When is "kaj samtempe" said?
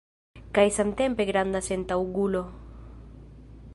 0.57-1.27